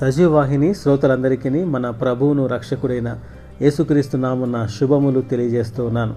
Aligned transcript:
సజీవాహిని 0.00 0.74
శ్రోతలందరికీ 0.74 1.64
మన 1.64 1.90
ప్రభువును 1.90 2.46
రక్షకుడైన 2.46 3.18
యేసుక్రీస్తు 3.62 4.16
నామున్న 4.16 4.66
శుభములు 4.66 5.20
తెలియజేస్తూ 5.20 5.86
ఉన్నాను. 5.86 6.14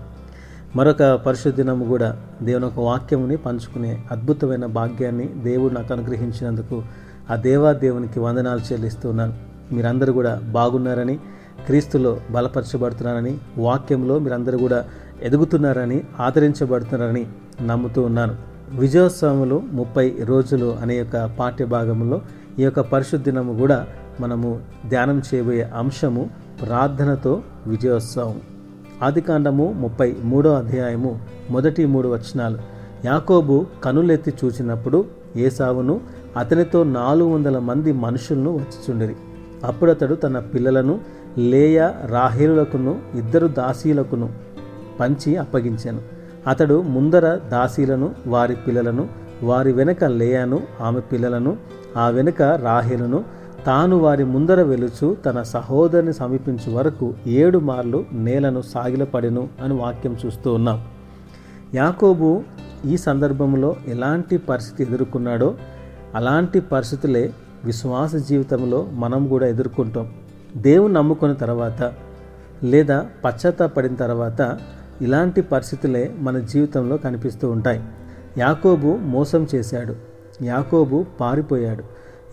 మరొక 0.75 1.03
పరిశుద్ధినము 1.25 1.85
కూడా 1.85 2.09
దేవుని 2.41 2.65
ఒక 2.65 2.79
వాక్యముని 2.79 3.37
పంచుకునే 3.37 4.03
అద్భుతమైన 4.11 4.65
భాగ్యాన్ని 4.65 5.27
దేవుడు 5.43 5.73
నాకు 5.73 5.93
అనుగ్రహించినందుకు 5.93 6.83
ఆ 7.29 7.35
దేవా 7.35 7.71
దేవునికి 7.71 8.19
వందనాలు 8.19 8.73
చెల్లిస్తున్నాను 8.73 9.33
మీరందరూ 9.71 10.13
కూడా 10.13 10.41
బాగున్నారని 10.53 11.15
క్రీస్తులో 11.65 12.17
బలపరచబడుతున్నారని 12.31 13.37
వాక్యంలో 13.57 14.19
మీరందరూ 14.19 14.57
కూడా 14.57 14.85
ఎదుగుతున్నారని 15.21 16.03
ఆదరించబడుతున్నారని 16.19 17.25
నమ్ముతూ 17.67 18.01
ఉన్నాను. 18.01 18.35
విజయోత్సవములు 18.79 19.63
ముప్పై 19.71 20.15
రోజులు 20.25 20.77
అనే 20.81 20.97
యొక్క 20.97 21.25
పాఠ్య 21.39 21.65
భాగంలో 21.65 22.21
ఈ 22.59 22.63
యొక్క 22.63 22.79
పరిశుద్ధినము 22.79 23.59
కూడా 23.59 23.87
మనము 24.19 24.59
ధ్యానం 24.89 25.21
చేయబోయే 25.33 25.61
అంశము 25.61 26.29
ప్రార్థనతో 26.61 27.41
విజయోత్సవం. 27.67 28.41
ఆదికాండము 29.03 29.71
ముప్పై 29.71 30.15
మూడో 30.23 30.53
అధ్యాయము 30.53 31.19
మొదటి 31.49 31.85
మూడు 31.85 32.07
వచనాలు. 32.07 32.57
యాకోబు 33.05 33.65
కనులెత్తి 33.83 34.33
చూచినప్పుడు 34.45 35.05
ఏసావును 35.35 36.01
అతనితో 36.37 36.83
నాలుగు 36.83 37.29
వందల 37.29 37.59
మంది 37.59 37.91
మనుషులను 37.91 38.51
వచ్చిచుండిరి. 38.51 39.15
అప్పుడు 39.63 39.91
అతడు 39.91 40.15
తన 40.15 40.39
పిల్లలను 40.39 40.99
లేయ 41.37 41.89
రాహేలులకును 42.05 43.01
ఇద్దరు 43.15 43.47
దాసీలకును 43.47 44.29
పంచి 44.99 45.37
అప్పగించాను. 45.37 46.01
అతడు 46.47 46.81
ముందర 46.81 47.35
దాసీలను 47.35 48.15
వారి 48.27 48.55
పిల్లలను 48.55 49.07
వారి 49.43 49.71
వెనక 49.71 50.03
లేయాను 50.03 50.59
ఆమె 50.81 50.99
పిల్లలను 50.99 51.57
ఆ 51.97 52.09
వెనుక 52.09 52.41
రాహిలను 52.41 53.23
తాను 53.65 53.97
వారి 53.97 54.23
ముందర 54.23 54.61
వెలుచు 54.61 55.17
తన 55.25 55.41
సహోదరిని 55.41 56.13
సమీపించు 56.13 56.71
వరకు 56.71 57.13
ఏడు 57.27 57.59
మార్లు 57.59 58.05
నేలను 58.11 58.61
సాగిలపడెను 58.61 59.49
అని 59.63 59.73
వాక్యం 59.73 60.17
చూస్తూ 60.25 60.53
ఉన్నాం. 60.53 60.85
యాకోబు 61.75 62.43
ఈ 62.85 62.97
సందర్భంలో 62.97 63.75
ఎలాంటి 63.87 64.37
పరిస్థితి 64.37 64.91
ఎదుర్కొన్నాడో 64.91 65.55
అలాంటి 66.15 66.59
పరిస్థితులే 66.59 67.33
విశ్వాస 67.63 68.15
జీవితంలో 68.15 68.87
మనం 68.91 69.27
కూడా 69.27 69.47
ఎదుర్కొంటాం. 69.47 70.11
దేవుని 70.57 70.93
నమ్ముకున్న 70.93 71.33
తర్వాత 71.33 71.93
లేదా 72.63 73.05
పశ్చాత్తాపడిన 73.25 73.95
తర్వాత 73.95 74.57
ఇలాంటి 75.01 75.41
పరిస్థితులే 75.41 76.15
మన 76.19 76.39
జీవితంలో 76.39 76.97
కనిపిస్తూ 76.97 77.51
ఉంటాయి. 77.51 77.83
యాకోబు 78.37 78.97
మోసం 79.01 79.47
చేశాడు. 79.55 80.08
యాకోబు 80.41 81.05
పారిపోయాడు. 81.19 81.83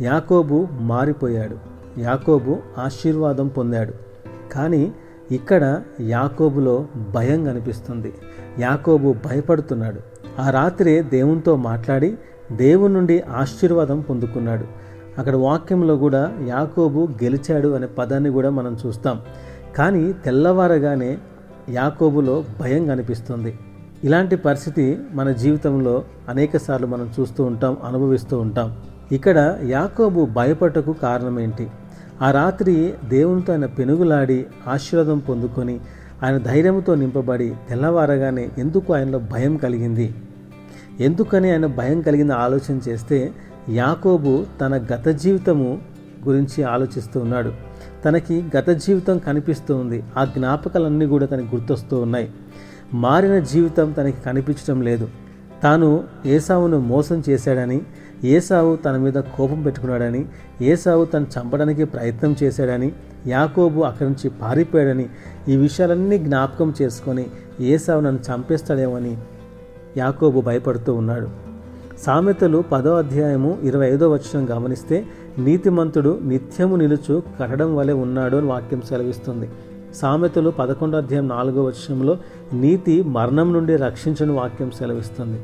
యాకోబు 0.03 0.69
మారిపోయాడు. 0.73 1.57
యాకోబు 2.01 2.57
ఆశీర్వాదం 2.79 3.49
పొందాడు. 3.49 3.93
కానీ 4.53 4.93
ఇక్కడ 5.31 5.83
యాకోబులో 6.01 6.87
భయం 7.15 7.45
కనిపిస్తుంది. 7.45 8.15
యాకోబు 8.59 9.15
భయపడుతున్నాడు. 9.25 10.01
ఆ 10.41 10.51
రాత్రే 10.51 11.03
దేవునితో 11.03 11.57
మాట్లాడి 11.57 12.19
దేవుని 12.53 12.95
నుండి 12.95 13.21
ఆశీర్వాదం 13.21 14.01
పొందుకున్నాడు. 14.01 14.65
అక్కడ 15.19 15.37
వాక్యంలో 15.37 15.97
కూడా 15.97 16.33
యాకోబు 16.47 17.09
గెలిచాడు 17.25 17.69
అనే 17.69 17.87
పదాన్ని 17.87 18.31
కూడా 18.31 18.51
మనం 18.51 18.77
చూస్తాం. 18.87 19.21
కానీ 19.77 20.13
తెల్లవారగానే 20.13 21.19
యాకోబులో 21.69 22.45
భయం 22.61 22.87
కనిపిస్తుంది. 22.87 23.59
ఇలాంటి 24.05 24.37
పరిస్థితి 24.37 24.99
మన 25.13 25.31
జీవితంలో 25.31 26.05
అనేకసార్లు 26.29 26.87
మనం 26.87 27.11
చూస్తూ 27.21 27.45
ఉంటాం 27.45 27.77
అనుభవిస్తూ 27.85 28.39
ఉంటాం. 28.39 28.77
ఇక్కడ 29.13 29.59
యాకోబు 29.65 30.25
భయపడటకు 30.25 30.93
కారణం 30.93 31.41
ఏంటి 31.41 31.71
ఆ 32.23 32.31
రాత్రి 32.31 32.95
దేవునితో 33.09 33.53
ఆయన 33.53 33.67
పెనుగులాడి 33.67 34.47
ఆశీర్వాదం 34.69 35.19
పొందుకొని 35.19 35.81
ఆయన 36.23 36.39
ధైర్యంతో 36.39 36.95
నింపబడి 36.95 37.55
తెల్లవారగానే 37.69 38.49
ఎందుకు 38.59 38.95
ఆయనలో 38.95 39.19
భయం 39.19 39.57
కలిగింది? 39.57 40.15
ఎందుకని 41.01 41.51
ఆయన 41.51 41.67
భయం 41.67 42.01
కలిగింది 42.01 42.33
ఆలోచన 42.33 42.81
చేస్తే 42.89 43.33
యాకోబు 43.69 44.47
తన 44.61 44.77
గత 44.77 45.09
జీవితము 45.09 45.79
గురించి 46.29 46.63
ఆలోచిస్తూ 46.63 47.21
ఉన్నాడు. 47.21 47.53
తనకి 48.05 48.45
గత 48.57 48.69
జీవితం 48.71 49.19
కనిపిస్తూ 49.19 49.77
ఉంది. 49.77 50.03
ఆ 50.17 50.25
జ్ఞాపకాలన్నీ 50.25 51.07
కూడా 51.07 51.27
తనకి 51.27 51.57
గుర్తొస్తూ 51.57 52.01
ఉన్నాయి. 52.01 52.31
మారిన 52.95 53.39
జీవితం 53.39 53.93
తనకి 53.93 54.23
కనిపించడం 54.23 54.83
లేదు. 54.83 55.09
తాను 55.63 56.05
ఏసావును 56.27 56.81
మోసం 56.81 57.23
చేశాడని 57.29 57.81
ఏసావు 58.25 58.77
తన 58.77 58.97
మీద 58.97 59.13
కోపం 59.13 59.63
పెట్టుకున్నాడని 59.63 60.27
ఏసావు 60.61 61.05
తను 61.05 61.27
చంపడానికి 61.27 61.85
ప్రయత్నం 61.85 62.37
చేశాడని 62.43 62.93
యాకోబు 63.27 63.81
అక్కడి 63.81 64.09
నుంచి 64.11 64.31
పారిపోయాడని 64.31 65.09
ఈ 65.49 65.57
విషయాలన్నీ 65.57 66.19
జ్ఞాపకం 66.19 66.75
చేసుకొని 66.83 67.27
ఏసావు 67.61 68.01
నన్ను 68.01 68.21
చంపేస్తాడేమని 68.21 69.17
యాకోబు 69.97 70.41
భయపడుతూ 70.41 70.95
ఉన్నాడు. 70.95 71.29
సామెతలు 71.99 72.65
పదో 72.73 72.95
అధ్యాయము 72.95 73.59
ఇరవై 73.63 73.91
ఐదో 73.91 74.11
వచనం 74.11 74.51
గమనిస్తే 74.51 75.07
నీతిమంతుడు 75.39 76.21
నిత్యము 76.23 76.77
నిలుచు 76.77 77.23
కట్టడం 77.41 77.77
వలె 77.77 77.93
ఉన్నాడు 77.93 78.37
అని 78.37 78.47
వాక్యం 78.47 78.83
సెలవిస్తుంది. 78.83 79.49
సామెతలు 79.95 80.51
పదకొండో 80.51 80.99
అధ్యాయం 80.99 81.29
నాలుగో 81.29 81.63
వచనంలో 81.65 82.17
నీతి 82.53 83.03
మరణం 83.03 83.53
నుండి 83.53 83.77
రక్షించని 83.77 84.33
వాక్యం 84.33 84.71
సెలవిస్తుంది. 84.71 85.41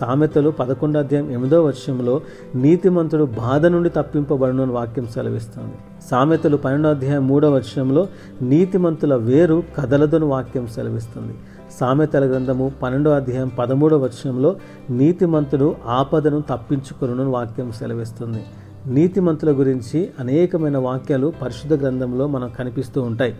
సామెతలు 0.00 0.50
పదకొండో 0.50 0.98
అధ్యాయం 1.00 1.30
ఎనిమిదో 1.30 1.64
వచనంలో 1.64 2.20
నీతిమంతుడు 2.54 3.24
బాధ 3.24 3.66
నుండి 3.66 3.88
తప్పింపబడును 3.88 4.62
అని 4.62 4.72
వాక్యం 4.72 5.06
సెలవిస్తుంది. 5.06 5.74
సామెతలు 6.10 6.56
పన్నెండో 6.56 6.88
అధ్యాయం 6.88 7.28
మూడో 7.28 7.50
వచనంలో 7.50 8.06
నీతిమంతుల 8.42 9.14
వేరు 9.14 9.62
కదలదును 9.76 10.26
వాక్యం 10.26 10.66
సెలవిస్తుంది. 10.66 11.34
సామెతల 11.80 12.30
గ్రంథము 12.30 12.72
పన్నెండో 12.82 13.10
అధ్యాయం 13.10 13.50
పదమూడో 13.58 13.98
వచనంలో 13.98 14.56
నీతిమంతుడు 14.90 15.76
ఆపదను 15.86 16.40
తప్పించుకొను 16.40 17.30
వాక్యం 17.30 17.72
సెలవిస్తుంది. 17.72 18.44
నీతిమంతుల 18.86 19.50
గురించి 19.50 20.10
అనేకమైన 20.20 20.78
వాక్యాలు 20.78 21.32
పరిశుద్ధ 21.42 21.82
గ్రంథంలో 21.82 22.26
మనకు 22.26 22.56
కనిపిస్తూ 22.56 23.02
ఉంటాయి. 23.02 23.34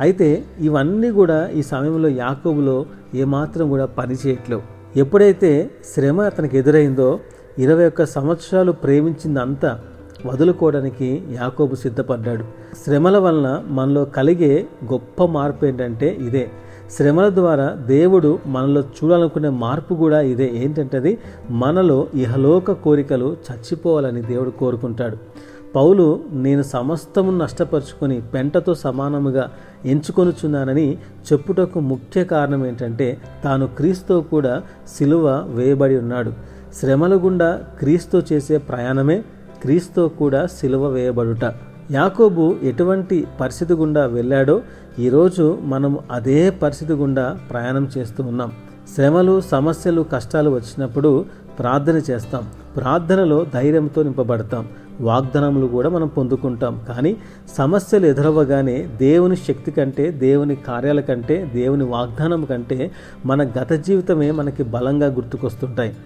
అయితే 0.00 0.44
ఇవన్నీ 0.60 1.10
కూడా 1.10 1.48
ఈ 1.48 1.62
సమయంలో 1.62 2.08
యాకోబులో 2.08 2.86
ఏమాత్రం 3.14 3.68
కూడా 3.68 3.86
పనిచేయట్లేవు 3.86 4.62
ఎప్పుడైతే 4.96 5.70
శ్రమ 5.94 6.20
అతనికి 6.20 6.58
ఎదురైందో 6.58 7.20
ఇరవై 7.58 7.86
ఒక్క 7.86 8.04
సంవత్సరాలు 8.04 8.72
ప్రేమించిందంతా 8.72 9.80
వదులుకోవడానికి 10.26 11.22
యాకోబు 11.30 11.74
సిద్ధపడ్డాడు. 11.74 12.44
శ్రమల 12.84 13.18
వలన 13.18 13.62
మనలో 13.66 14.04
కలిగే 14.04 14.66
గొప్ప 14.92 15.24
మార్పు 15.24 15.66
ఏంటంటే 15.66 16.16
ఇదే. 16.20 16.50
శ్రమల 16.90 17.28
ద్వారా 17.28 17.70
దేవుడు 17.70 18.38
మనలో 18.46 18.80
చూడాలనుకునే 18.80 19.48
మార్పు 19.48 19.94
కూడా 19.94 20.20
ఇదే. 20.20 20.50
ఏంటంటే 20.54 20.96
అది 20.96 21.18
మనలో 21.50 22.06
ఇహలోక 22.14 22.72
కోరికలు 22.72 23.36
చచ్చిపోవాలని 23.46 24.22
దేవుడు 24.22 24.50
కోరుకుంటాడు. 24.50 25.16
పౌలు 25.74 26.20
నేను 26.32 26.62
సమస్తము 26.62 27.30
నష్టపరుచుకొని 27.38 28.22
పెంటతో 28.34 28.74
సమానముగా 28.74 29.50
ఎంచుకొనుచున్నానని 29.84 30.98
చెప్పుటకు 31.26 31.80
ముఖ్య 31.80 32.24
కారణం 32.24 32.66
ఏంటంటే 32.66 33.20
తాను 33.44 33.66
క్రీస్తు 33.66 34.24
కూడా 34.30 34.62
సిలువ 34.96 35.26
వేయబడి 35.46 35.96
ఉన్నాడు. 35.96 36.32
శ్రమల 36.80 37.14
గుండా 37.14 37.64
క్రీస్తు 37.78 38.22
చేసే 38.32 38.58
ప్రయాణమే 38.58 39.22
క్రీస్తు 39.62 40.10
కూడా 40.18 40.46
సిలువ 40.46 40.86
వేయబడుట. 40.86 41.44
యాకోబు 41.90 42.56
ఎటువంటి 42.62 43.26
పరిస్థితి 43.40 43.74
గుండా 43.74 44.06
వెళ్ళాడో 44.06 44.62
ఈరోజు 44.98 45.58
మనం 45.62 45.98
అదే 46.10 46.50
పరిస్థితి 46.50 46.92
గుండా 46.92 47.38
ప్రయాణం 47.50 47.88
చేస్తూ 47.98 48.24
ఉన్నాం. 48.24 48.52
శ్రమలు 48.94 49.40
సమస్యలు 49.40 50.02
కష్టాలు 50.12 50.50
వచ్చినప్పుడు 50.50 51.24
ప్రార్థన 51.58 52.00
చేస్తాం. 52.10 52.44
ప్రార్థనలో 52.76 53.46
ధైర్యంతో 53.54 54.02
నింపబడతాం. 54.02 54.68
వాగ్దానములు 55.00 55.66
కూడా 55.66 55.88
మనం 55.88 56.06
పొందుకుంటాం. 56.06 56.80
కానీ 56.88 57.16
సమస్యలు 57.58 58.06
ఎదురవ్వగానే 58.06 58.88
దేవుని 58.98 59.36
శక్తి 59.36 59.70
కంటే 59.70 60.10
దేవుని 60.10 60.56
కార్యాల 60.56 61.00
కంటే 61.00 61.50
దేవుని 61.54 61.84
వాగ్దానం 61.84 62.44
కంటే 62.44 62.90
మన 63.26 63.42
గత 63.42 63.72
జీవితమే 63.72 64.30
మనకి 64.30 64.62
బలంగా 64.62 65.06
గుర్తుకొస్తుంటాయి. 65.06 65.96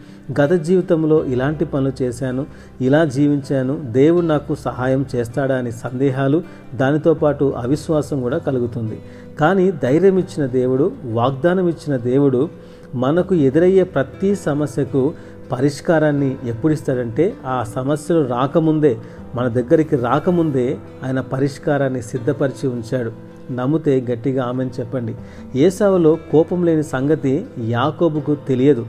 గత 0.40 0.52
జీవితంలో 0.52 1.25
ఇలాంటి 1.25 1.64
పనులు 1.64 2.02
చేశాను 2.02 2.46
ఇలా 2.81 3.05
జీవించాను 3.05 3.81
దేవుడు 3.85 4.26
నాకు 4.26 4.55
సహాయం 4.55 5.06
చేస్తాడా 5.14 5.56
అని 5.56 5.73
సందేహాలు 5.73 6.43
దానితో 6.75 7.14
పాటు 7.14 7.55
అవిశ్వాసం 7.56 8.20
కూడా 8.20 8.38
కలుగుతుంది. 8.38 8.99
కానీ 9.41 9.70
ధైర్యం 9.70 10.19
ఇచ్చిన 10.19 10.46
దేవుడు 10.46 10.93
వాగ్దానం 11.05 11.69
ఇచ్చిన 11.69 11.96
దేవుడు 11.96 12.49
మనకు 12.94 13.34
ఎదురయ్యే 13.34 13.82
ప్రతి 13.82 14.34
సమస్యకు 14.34 15.14
పరిష్కారాన్ని 15.53 16.37
ఎప్పుడు 16.45 16.73
ఇస్తాడంటే 16.73 17.35
ఆ 17.47 17.62
సమస్యలు 17.62 18.27
రాకముందే 18.27 18.99
మన 19.35 19.49
దగ్గరికి 19.49 19.97
రాకముందే 19.97 20.79
ఆయన 21.05 21.21
పరిష్కారాన్ని 21.21 22.03
సిద్ధపరిచి 22.03 22.69
ఉంచాడు. 22.69 23.12
నమ్మితే 23.53 24.06
గట్టిగా 24.12 24.45
ఆమెను 24.45 24.71
చెప్పండి. 24.81 25.15
ఏసావులో 25.56 26.19
కోపం 26.33 26.65
లేని 26.65 26.83
సంగతి 26.83 27.47
యాకోబుకు 27.69 28.35
తెలియదు. 28.35 28.87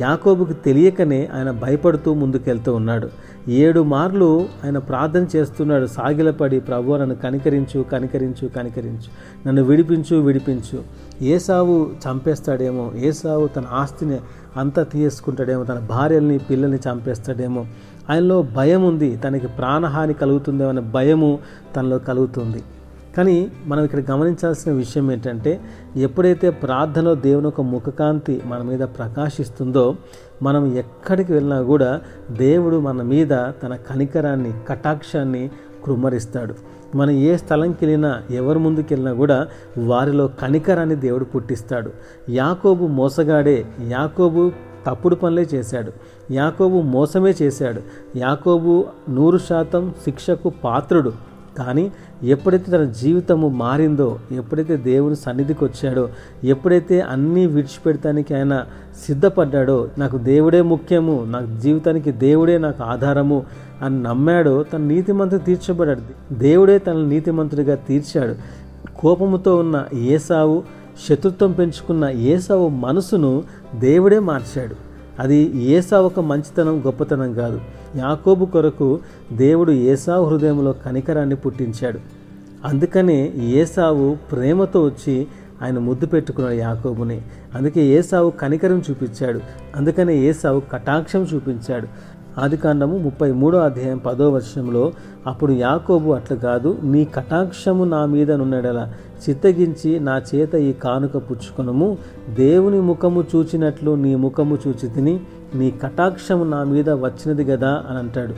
యాకోబుకు 0.00 0.52
తెలియకనే 0.52 1.28
ఆయన 1.34 1.50
భయపడుతూ 1.50 2.14
ముందుకెళ్తూ 2.14 2.74
ఉన్నాడు. 2.74 3.08
ఏడు 3.48 3.80
మార్లు 3.80 4.48
ఆయన 4.64 4.78
ప్రార్థన 4.78 5.26
చేస్తున్నాడు. 5.36 5.86
సాగిలపడి 5.86 6.60
ప్రభు 6.60 6.94
నన్ను 6.94 7.14
కనికరించు 7.14 7.82
కనికరించు 7.82 8.48
కనికరించు. 8.48 9.48
నన్ను 9.48 9.62
విడిపించు 9.62 10.16
విడిపించు. 10.16 10.82
ఏసావు 11.24 11.90
చంపేస్తాడేమో. 12.08 12.92
ఏసావు 12.96 13.46
తన 13.46 13.64
ఆస్తిని 13.72 14.16
అంతా 14.56 14.82
తీసుకుంటాడేమో 14.82 15.64
తన 15.64 15.78
భార్యల్ని 15.78 16.38
పిల్లల్ని 16.38 16.78
చంపేస్తాడేమో. 16.78 17.66
ఆయనలో 18.10 18.42
భయం 18.42 18.84
ఉంది 18.84 19.16
తనకి 19.16 19.46
ప్రాణహాని 19.46 20.14
కలుగుతుందేమో 20.14 20.70
అనే 20.70 20.80
భయము 20.80 21.38
తనలో 21.76 21.98
కలుగుతుంది. 21.98 22.62
కానీ 23.16 23.52
మనం 23.66 23.84
ఇక్కడ 23.84 24.02
గమనించాల్సిన 24.10 24.72
విషయం 24.72 25.12
ఏంటంటే 25.12 25.60
ఎప్పుడైతే 25.96 26.50
ప్రార్థనలో 26.50 27.14
దేవుని 27.14 27.46
ఒక 27.46 27.60
ముఖకాంతి 27.60 28.42
మన 28.46 28.62
మీద 28.62 28.80
ప్రకాశిస్తుందో 28.80 29.96
మనం 30.42 30.76
ఎక్కడికి 30.76 31.32
వెళ్ళినా 31.32 31.62
కూడా 31.62 32.00
దేవుడు 32.30 32.80
మన 32.80 33.02
మీద 33.02 33.28
తన 33.28 33.76
కనికరాన్ని 33.90 34.52
కటాక్షాన్ని 34.68 35.50
కృమ్మరిస్తాడు. 35.84 36.54
మనం 36.94 37.10
ఏ 37.10 37.36
స్థలంకి 37.36 37.86
వెళ్ళినా 37.86 38.22
ఎవరి 38.30 38.58
ముందుకు 38.58 38.86
వెళ్ళినా 38.90 39.12
కూడా 39.12 39.48
వారిలో 39.78 40.28
కనికరాన్ని 40.28 40.94
దేవుడు 40.94 41.24
పుట్టిస్తాడు. 41.24 41.90
యాకోబు 42.30 42.86
మోసగాడే 42.86 43.66
యాకోబు 43.88 44.52
తప్పుడు 44.86 45.14
పనులే 45.14 45.46
చేశాడు. 45.54 45.92
యాకోబు 46.32 46.80
మోసమే 46.80 47.34
చేశాడు. 47.42 47.82
యాకోబు 48.16 48.84
నూరు 49.10 49.38
శాతం 49.38 49.94
శిక్షకు 50.04 50.52
పాత్రుడు. 50.64 51.29
కానీ 51.58 51.92
ఎప్పుడైతే 52.22 52.72
తన 52.72 52.84
జీవితము 52.84 53.48
మారిందో 53.48 54.18
ఎప్పుడైతే 54.32 54.76
దేవుని 54.76 55.16
సన్నిధికి 55.16 55.64
వచ్చాడో 55.64 56.08
ఎప్పుడైతే 56.44 57.00
అన్నీ 57.00 57.46
విడిచిపెడతానికి 57.46 58.34
ఆయన 58.34 58.64
సిద్ధపడ్డాడో 59.06 59.88
నాకు 59.98 60.18
దేవుడే 60.18 60.62
ముఖ్యము 60.62 61.24
నాకు 61.28 61.60
జీవితానికి 61.60 62.12
దేవుడే 62.12 62.58
నాకు 62.58 62.82
ఆధారము 62.82 63.46
అని 63.82 64.02
నమ్మాడో 64.02 64.62
తన 64.62 64.78
నీతిమంతుడు 64.78 65.40
తీర్చబడ్డాడు. 65.40 66.34
దేవుడే 66.34 66.78
తన 66.78 66.92
నీతిమంతుడిగా 66.92 67.74
తీర్చాడు. 67.74 68.34
కోపముతో 69.00 69.56
ఉన్న 69.56 69.84
ఏసావు 69.94 70.62
శత్రుత్వం 71.08 71.52
పెంచుకున్న 71.52 72.04
ఏసావు 72.04 72.68
మనసును 72.68 73.42
దేవుడే 73.78 74.18
మార్చాడు. 74.18 74.76
అది 75.18 75.36
ఏసావు 75.56 76.06
ఒక 76.06 76.20
మంచితనం 76.20 76.82
గొప్పతనం 76.86 77.34
కాదు. 77.34 77.60
యాకోబు 77.96 78.44
కొరకు 78.44 78.98
దేవుడు 79.32 79.72
ఏసావు 79.72 80.26
హృదయంలో 80.26 80.72
కనికరాన్ని 80.72 81.36
పుట్టించాడు. 81.36 81.98
అందుకనే 82.64 83.32
ఏసావు 83.36 84.16
ప్రేమతో 84.32 84.84
వచ్చి 84.84 85.26
ఆయన 85.62 85.78
ముద్దు 85.78 86.06
పెట్టుకున్నాడు 86.06 86.54
యాకోబుని. 86.54 87.22
అందుకే 87.54 87.86
ఏసావు 87.86 88.30
కనికరం 88.30 88.82
చూపించాడు. 88.90 89.40
అందుకనే 89.76 90.16
ఏసావు 90.16 90.60
కటాక్షం 90.60 91.26
చూపించాడు. 91.34 91.86
ఆదికాండము 92.40 92.98
ముప్పై 92.98 93.32
మూడో 93.32 93.58
అధ్యాయం 93.58 93.98
పదో 93.98 94.30
వర్షంలో 94.30 94.92
అప్పుడు 95.26 95.52
యాకోబు 95.52 96.10
అట్లా 96.10 96.36
కాదు 96.36 96.78
నీ 96.82 97.04
కటాక్షము 97.04 97.84
నా 97.84 98.06
మీద 98.06 98.32
నున్నడలా 98.32 98.94
చిత్తగించి 99.28 100.00
నా 100.00 100.22
చేత 100.34 100.54
ఈ 100.54 100.72
కానుక 100.72 101.16
పుచ్చుకొనము. 101.16 101.98
దేవుని 102.34 102.80
ముఖము 102.80 103.24
చూచినట్లు 103.36 103.94
నీ 103.94 104.14
ముఖము 104.14 104.58
చూచి 104.68 104.88
తిని 104.88 105.20
నీ 105.54 105.70
కటాక్షము 105.70 106.44
నా 106.44 106.64
మీద 106.64 106.90
వచ్చినది 106.90 107.44
కదా 107.44 107.84
అని 107.88 107.98
అంటాడు. 107.98 108.34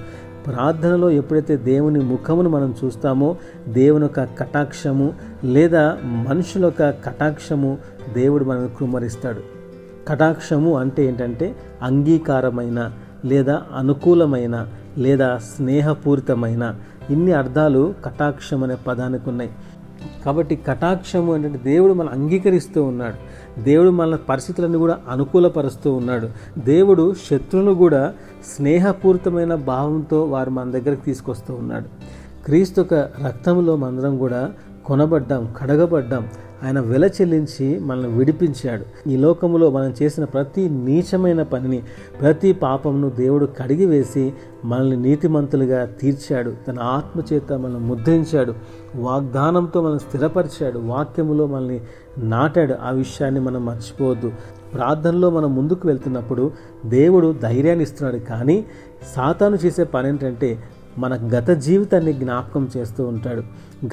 ప్రార్థనలో 0.47 1.11
ఎప్పుడైతే 1.11 1.57
దేవుని 1.57 2.01
ముఖమును 2.01 2.49
మనం 2.49 2.75
చూస్తామో 2.85 3.37
దేవుని 3.69 4.05
యొక్క 4.05 4.25
కటాక్షము 4.25 5.15
లేదా 5.45 5.99
మనుషుల 6.05 6.65
యొక్క 6.65 6.91
కటాక్షము 6.91 7.79
దేవుడు 8.13 8.45
మనకు 8.45 8.79
కుమ్మరిస్తాడు. 8.79 9.41
కటాక్షము 10.09 10.79
అంటే 10.79 11.05
ఏంటంటే 11.05 11.57
అంగీకారమైన 11.83 12.93
లేదా 13.25 13.63
అనుకూలమైన 13.77 14.69
లేదా 14.99 15.39
స్నేహపూరితమైన 15.39 16.75
ఇన్ని 17.11 17.33
అర్థాలు 17.33 17.95
కటాక్షం 18.05 18.63
అనే 18.63 18.77
పదానికి 18.87 19.29
ఉన్నాయి. 19.29 19.51
కాబట్టి 20.25 20.57
కటాక్షము 20.57 21.35
అంటే 21.35 21.61
దేవుడు 21.65 21.93
మనం 21.93 22.09
అంగీకరిస్తూ 22.09 22.83
ఉన్నాడు. 22.83 23.17
దేవుడు 23.63 23.91
మన 23.91 24.15
పరిస్థితులను 24.15 24.79
కూడా 24.79 24.99
అనుకూలపరుస్తూ 25.09 25.93
ఉన్నాడు. 25.93 26.29
దేవుడు 26.59 27.15
శత్రువును 27.31 27.75
కూడా 27.75 28.15
స్నేహపూరితమైన 28.57 29.55
భావంతో 29.55 30.25
వారు 30.25 30.51
మన 30.51 30.71
దగ్గరకు 30.71 31.05
తీసుకొస్తూ 31.05 31.55
ఉన్నాడు. 31.55 31.85
క్రీస్తు 32.45 32.81
యొక్క 32.81 32.95
రక్తంలో 32.95 33.77
మందరం 33.77 34.19
కూడా 34.19 34.53
కొనబడ్డాం 34.85 35.55
కడగబడ్డాం. 35.59 36.29
ఆయన 36.65 36.81
వెల 36.81 37.05
చెల్లించి 37.05 37.79
మనల్ని 37.79 38.13
విడిపించాడు. 38.13 39.09
ఈ 39.09 39.17
లోకంలో 39.17 39.71
మనం 39.71 39.95
చేసిన 40.03 40.25
ప్రతి 40.25 40.69
నీచమైన 40.69 41.43
పనిని 41.43 41.83
ప్రతి 42.21 42.53
పాపమును 42.53 43.11
దేవుడు 43.11 43.47
కడిగివేసి 43.47 44.33
మనల్ని 44.65 44.97
నీతిమంతులుగా 44.97 45.85
తీర్చాడు. 45.85 46.53
తన 46.69 46.79
ఆత్మచేత 46.81 47.53
మనల్ని 47.53 47.81
ముద్రించాడు. 47.81 48.55
వాగ్దానంతో 48.97 49.83
మనం 49.83 49.99
స్థిరపరిచాడు 49.99 50.79
వాక్యములో 50.79 51.47
మనల్ని 51.47 51.81
నాటాడు. 52.19 52.75
ఆ 52.83 52.91
విషయాన్ని 52.91 53.41
మనం 53.41 53.67
మర్చిపోవద్దు. 53.67 54.33
ప్రార్థనలో 54.75 55.31
మనం 55.31 55.55
ముందుకు 55.55 55.89
వెళ్తున్నప్పుడు 55.89 56.53
దేవుడు 56.87 57.35
ధైర్యాన్ని 57.43 57.83
ఇస్తున్నాడు. 57.83 58.19
కానీ 58.19 58.65
సాతాను 59.17 59.57
చేసే 59.57 59.85
పని 59.85 60.09
ఏంటంటే 60.09 60.63
మన 60.99 61.15
గత 61.15 61.49
జీవితాన్ని 61.49 62.13
జ్ఞాపకం 62.13 62.69
చేస్తూ 62.77 63.05
ఉంటాడు. 63.05 63.43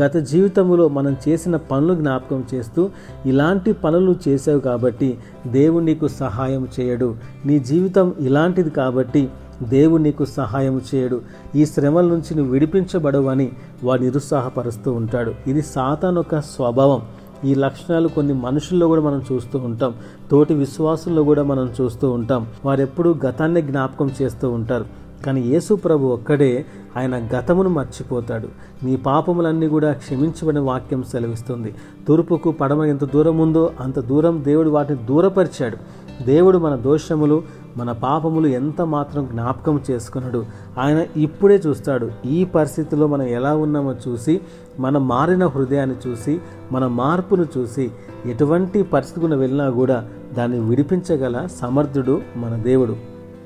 గత 0.03 0.15
జీవితంలో 0.17 0.87
మనం 0.87 1.17
చేసిన 1.29 1.55
పనులు 1.55 1.95
జ్ఞాపకం 1.95 2.43
చేస్తూ 2.53 2.89
ఇలాంటి 3.25 3.73
పనులు 3.73 4.15
చేసావు 4.27 4.59
కాబట్టి 4.59 5.17
దేవుడు 5.47 5.83
నీకు 5.83 6.07
సహాయం 6.07 6.67
చేయడు. 6.79 7.15
నీ 7.45 7.59
జీవితం 7.59 8.13
ఇలాంటిది 8.19 8.69
కాబట్టి 8.69 9.29
దేవుడు 9.63 10.01
నీకు 10.01 10.25
సహాయం 10.25 10.81
చేయడు. 10.95 11.21
ఈ 11.55 11.65
శ్రమల 11.65 12.05
నుంచి 12.05 12.35
నువ్వు 12.35 12.51
విడిపించబడవని 12.53 13.51
వాడు 13.83 14.01
నిరుత్సాహపరుస్తూ 14.01 14.91
ఉంటాడు. 14.91 15.33
ఇది 15.47 15.61
సాతాన్ 15.61 16.17
ఒక 16.17 16.39
స్వభావం. 16.39 17.01
ఈ 17.45 17.55
లక్షణాలు 17.55 18.07
కొన్ని 18.07 18.33
మనుషుల్లో 18.33 18.87
కూడా 18.87 19.01
మనం 19.01 19.23
చూస్తూ 19.31 19.59
ఉంటాం. 19.59 19.93
తోటి 20.31 20.53
విశ్వాసుల్లో 20.53 21.23
కూడా 21.23 21.43
మనం 21.43 21.73
చూస్తూ 21.81 22.11
ఉంటాం. 22.11 22.47
వారెప్పుడూ 22.65 23.15
గతాన్ని 23.25 23.61
జ్ఞాపకం 23.61 24.11
చేస్తూ 24.21 24.51
ఉంటారు. 24.51 24.85
కానీ 25.25 25.41
యేసు 25.41 25.73
ప్రభు 25.73 26.05
ఒక్కడే 26.05 26.65
ఆయన 26.97 27.29
గతమును 27.35 27.69
మర్చిపోతాడు. 27.69 28.47
నీ 28.83 28.95
పాపములన్నీ 28.95 29.67
కూడా 29.67 29.93
క్షమించబడిన 29.93 30.59
వాక్యం 30.59 31.03
సెలవిస్తుంది. 31.03 31.75
తూర్పుకు 32.07 32.51
పడమ 32.51 32.83
ఎంత 32.83 33.03
దూరం 33.03 33.37
ఉందో 33.37 33.71
అంత 33.79 33.99
దూరం 33.99 34.43
దేవుడు 34.43 34.69
వాటిని 34.69 35.05
దూరపరిచాడు. 35.05 35.77
దేవుడు 36.25 36.57
మన 36.57 36.75
దోషములు 36.75 37.43
మన 37.77 37.91
పాపములు 37.91 38.47
ఎంత 38.47 38.81
మాత్రం 38.81 39.25
జ్ఞాపకం 39.25 39.81
చేసుకున్నాడు 39.91 40.45
ఆయన 40.77 41.05
ఇప్పుడే 41.15 41.61
చూస్తాడు. 41.67 42.11
ఈ 42.25 42.45
పరిస్థితిలో 42.45 43.07
మనం 43.07 43.21
ఎలా 43.21 43.55
ఉన్నామో 43.55 43.95
చూసి 44.07 44.41
మన 44.79 44.97
మారిన 44.97 45.47
హృదయాన్ని 45.47 46.09
చూసి 46.09 46.41
మన 46.71 46.87
మార్పును 46.87 47.47
చూసి 47.57 47.91
ఎటువంటి 48.25 48.83
పరిస్థితికి 48.83 49.35
వెళ్ళినా 49.35 49.69
కూడా 49.69 50.09
దాన్ని 50.33 50.59
విడిపించగల 50.59 51.47
సమర్థుడు 51.61 52.21
మన 52.35 52.55
దేవుడు. 52.55 52.95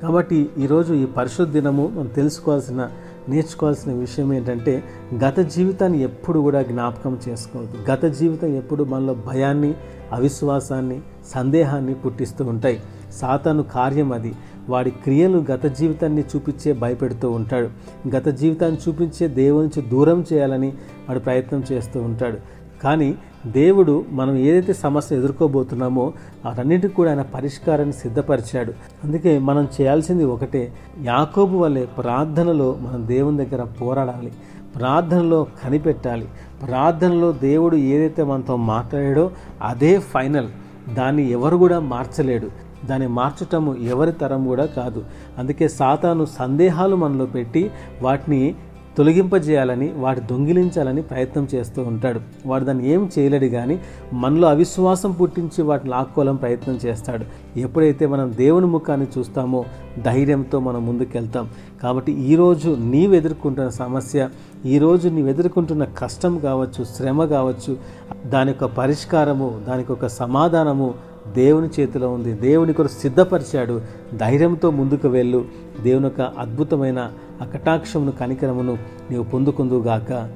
కాబట్టి 0.01 0.49
ఈరోజు 0.57 0.93
ఈ 0.93 1.05
పరిశుద్ధ 1.05 1.53
దినము 1.53 1.91
మనం 1.95 2.07
తెలుసుకోవాల్సిన 2.07 2.89
నేర్చుకోవాల్సిన 3.29 3.93
విషయం 3.93 4.33
ఏంటంటే 4.33 4.83
గత 5.23 5.39
జీవితాన్ని 5.39 6.03
ఎప్పుడు 6.03 6.39
కూడా 6.39 6.61
జ్ఞాపకం 6.61 7.19
చేసుకోవద్దు. 7.29 7.91
గత 7.91 8.05
జీవితం 8.05 8.47
ఎప్పుడు 8.47 8.83
మనలో 8.83 9.13
భయాన్ని 9.13 9.73
అవిశ్వాసాన్ని 10.11 11.01
సందేహాన్ని 11.25 11.93
పుట్టిస్తూ 11.93 12.45
ఉంటాయి. 12.45 12.79
సాతాను 13.11 13.63
కార్యం 13.63 14.11
అది. 14.11 14.33
వాడి 14.69 14.91
క్రియలు 14.91 15.45
గత 15.51 15.65
జీవితాన్ని 15.65 16.21
చూపించే 16.21 16.73
భయపెడుతూ 16.73 17.31
ఉంటాడు. 17.31 17.69
గత 18.15 18.27
జీవితాన్ని 18.27 18.79
చూపించే 18.89 19.27
దేవుని 19.27 19.67
నుంచి 19.67 19.89
దూరం 19.89 20.25
చేయాలని 20.33 20.67
వాడు 21.09 21.19
ప్రయత్నం 21.19 21.63
చేస్తూ 21.71 22.01
ఉంటాడు. 22.01 22.37
కానీ 22.83 23.15
దేవుడు 23.47 24.05
మనం 24.09 24.35
ఏదైతే 24.35 24.73
సమస్య 24.73 25.15
ఎదుర్కోబోతున్నామో 25.15 26.13
వాటన్నిటికి 26.45 26.93
కూడా 26.93 27.09
ఆయన 27.09 27.21
పరిష్కారాన్ని 27.21 27.93
సిద్ధపరిచాడు. 27.93 28.73
అందుకే 29.03 29.39
మనం 29.39 29.67
చేయాల్సింది 29.81 30.25
ఒకటే 30.25 30.73
యాకోబు 31.03 31.57
వల్లే 31.57 31.85
ప్రార్థనలో 31.85 32.77
మనం 32.81 33.07
దేవుని 33.07 33.45
దగ్గర 33.45 33.63
పోరాడాలి. 33.63 34.33
ప్రార్థనలో 34.75 35.47
కనిపెట్టాలి. 35.63 36.27
ప్రార్థనలో 36.67 37.31
దేవుడు 37.31 37.75
ఏదైతే 37.75 38.23
మనతో 38.23 38.55
మాట్లాడాడో 38.55 39.31
అదే 39.61 39.99
ఫైనల్. 39.99 40.47
దాన్ని 40.95 41.31
ఎవరు 41.31 41.57
కూడా 41.57 41.79
మార్చలేడు. 41.79 42.51
దాన్ని 42.85 43.07
మార్చటము 43.07 43.75
ఎవరి 43.75 44.11
తరం 44.11 44.47
కూడా 44.47 44.65
కాదు. 44.65 45.05
అందుకే 45.37 45.67
సాతాను 45.67 46.25
సందేహాలు 46.25 46.95
మనలో 46.95 47.25
పెట్టి 47.25 47.71
వాటిని 48.01 48.55
తొలగింపజేయాలని 48.97 49.93
వాటి 49.97 50.21
దొంగిలించాలని 50.21 51.01
ప్రయత్నం 51.01 51.47
చేస్తూ 51.55 51.81
ఉంటాడు. 51.81 52.19
వాడు 52.45 52.63
దాన్ని 52.63 52.89
ఏం 52.89 53.09
చేయలేడు 53.19 53.45
కానీ 53.45 53.79
మనలో 54.13 54.47
అవిశ్వాసం 54.47 55.11
పుట్టించి 55.11 55.61
వాటిని 55.61 55.89
లాక్కోవాలని 55.89 56.37
ప్రయత్నం 56.37 56.79
చేస్తాడు. 56.85 57.25
ఎప్పుడైతే 57.59 58.05
మనం 58.05 58.33
దేవుని 58.35 58.65
ముఖాన్ని 58.65 59.07
చూస్తామో 59.17 59.65
ధైర్యంతో 60.05 60.59
మనం 60.59 60.85
ముందుకెళ్తాం. 60.85 61.49
కాబట్టి 61.83 62.11
ఈరోజు 62.11 62.77
నీవు 62.79 63.13
ఎదుర్కొంటున్న 63.13 63.69
సమస్య 63.69 64.29
ఈరోజు 64.65 65.09
నీవు 65.09 65.27
ఎదుర్కొంటున్న 65.27 65.83
కష్టం 65.83 66.39
కావచ్చు 66.39 66.83
శ్రమ 66.83 67.25
కావచ్చు 67.25 67.77
దాని 68.25 68.49
యొక్క 68.49 68.65
పరిష్కారము 68.65 69.61
దానికి 69.67 69.91
ఒక 69.91 70.07
సమాధానము 70.07 70.93
దేవుని 71.35 71.67
చేతిలో 71.79 72.09
ఉంది. 72.09 72.33
దేవుని 72.33 72.73
కొరకు 72.73 72.91
సిద్ధపరిచాడు. 72.91 73.81
ధైర్యంతో 74.15 74.71
ముందుకు 74.71 75.07
వెళ్ళు. 75.07 75.45
దేవుని 75.83 76.05
యొక్క 76.05 76.21
అద్భుతమైన 76.21 77.11
ఆ 77.43 77.45
కటాక్షమును 77.45 78.11
కనికరమును 78.11 78.77
నీవు 79.11 79.23
పొందుకుందుగాక 79.23 80.29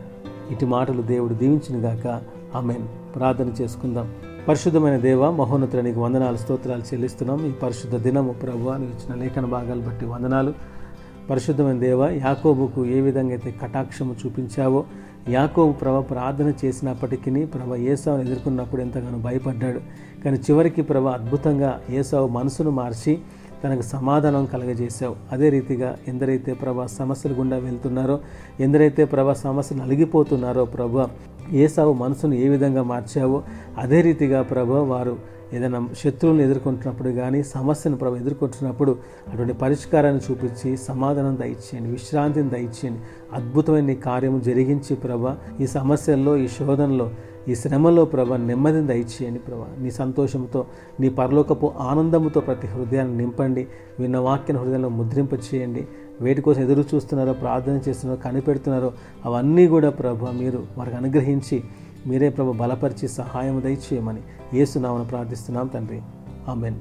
ఇటు 0.51 0.65
మాటలు 0.65 1.01
దేవుడు 1.01 1.33
దీవించునుగాక. 1.33 2.21
ఆమెన్. 2.55 3.15
ప్రార్థన 3.15 3.51
చేసుకుందాం. 3.61 4.11
పరిశుద్ధమైన 4.47 4.97
దేవ 4.97 5.31
మహోన్నతుల 5.31 5.81
నీకు 5.81 5.99
వందనాలు 5.99 6.37
స్తోత్రాలు 6.37 6.81
చెల్లిస్తున్నాం. 6.81 7.45
ఈ 7.45 7.51
పరిశుద్ధ 7.51 7.95
దినము 7.95 8.31
ప్రభు 8.31 8.57
నీవు 8.57 8.75
ఇచ్చిన 8.75 9.13
లేఖన 9.13 9.45
భాగాలు 9.45 9.81
బట్టి 9.81 10.05
వందనాలు. 10.05 10.53
పరిశుద్ధమైన 11.29 11.79
దేవ 11.79 12.09
యాకోబుకు 12.09 12.85
ఏ 12.85 13.01
విధంగా 13.01 13.31
అయితే 13.31 13.55
కటాక్షము 13.63 14.15
చూపించావో 14.25 14.83
యాకోబు 15.29 15.71
ప్రభ 15.71 16.09
ప్రార్థన 16.09 16.53
చేసినప్పటికీ 16.65 17.45
ప్రభ 17.45 17.75
ఏసావును 17.75 18.21
ఎదుర్కొన్నప్పుడు 18.21 18.81
ఎంతగానో 18.81 19.17
భయపడ్డాడు. 19.17 19.79
కానీ 20.23 20.37
చివరికి 20.37 20.81
ప్రభ 20.81 21.05
అద్భుతంగా 21.05 21.81
ఏసావు 21.89 22.27
మనసును 22.27 22.71
మార్చి 22.71 23.19
తనకు 23.63 23.81
సమాధానం 23.81 24.43
కలగజేశావు. 24.45 25.15
అదే 25.31 25.47
రీతిగా 25.49 25.89
ఎందరైతే 26.07 26.53
ప్రభా 26.53 26.85
సమస్యలు 26.99 27.35
గుండా 27.35 27.57
వెళ్తున్నారో 27.57 28.19
ఎందరైతే 28.59 29.05
ప్రభా 29.05 29.33
సమస్యలు 29.33 29.79
నలిగిపోతున్నారో 29.81 30.65
ప్రభా 30.65 31.05
ఏసావు 31.63 31.93
మనసును 31.93 32.35
ఏ 32.45 32.47
విధంగా 32.49 32.83
మార్చావో 32.83 33.39
అదే 33.77 34.01
రీతిగా 34.01 34.41
ప్రభా 34.41 34.81
వారు 34.93 35.15
ఏదైనా 35.53 35.87
శత్రువులను 35.95 36.41
ఎదుర్కొంటున్నప్పుడు 36.41 37.09
కానీ 37.09 37.43
సమస్యను 37.43 37.97
ప్రభు 37.97 38.15
ఎదుర్కొంటున్నప్పుడు 38.15 38.91
అటువంటి 39.31 39.53
పరిష్కారాన్ని 39.53 40.21
చూపించి 40.21 40.77
సమాధానం 40.77 41.37
దయచేయండి 41.37 41.89
విశ్రాంతిని 41.89 42.49
దయచేయండి 42.49 42.99
అద్భుతమైన 43.33 43.93
కార్యము 43.99 44.39
జరిగించి 44.39 44.95
ప్రభ 44.95 45.35
ఈ 45.61 45.67
సమస్యల్లో 45.67 46.37
ఈ 46.37 46.47
శోధనలో 46.57 47.07
ఈ 47.47 47.55
శ్రమలో 47.55 48.05
ప్రభ 48.05 48.33
నెమ్మదిని 48.33 48.87
దయచేయండి 48.87 49.39
ప్రభ. 49.39 49.61
నీ 49.77 49.91
సంతోషంతో 49.91 50.61
నీ 50.99 51.09
పరలోకపు 51.09 51.67
ఆనందంతో 51.79 52.41
ప్రతి 52.41 52.67
హృదయాన్ని 52.67 53.17
నింపండి 53.17 53.63
విన్న 53.99 54.17
వాక్యను 54.17 54.59
హృదయంలో 54.59 54.89
ముద్రింప 54.89 55.33
చేయండి 55.47 55.83
వేటి 56.21 56.41
కోసం 56.41 56.61
ఎదురు 56.61 56.83
చూస్తున్నారో 56.93 57.33
ప్రార్థన 57.33 57.81
చేస్తున్నారో 57.87 58.21
కనిపెడుతున్నారో 58.21 58.89
అవన్నీ 59.25 59.67
కూడా 59.67 59.89
ప్రభ 59.89 60.29
మీరు 60.39 60.61
వారికి 60.77 60.97
అనుగ్రహించి 60.97 61.57
మీరే 62.07 62.29
ప్రభు 62.29 62.51
బలపరిచి 62.51 63.07
సహాయం 63.07 63.61
దయచేయమని 63.63 64.21
ఏసునామను 64.53 65.05
ప్రార్థిస్తున్నాం 65.05 65.67
తండ్రి. 65.67 66.01
ఆమెన్. 66.47 66.75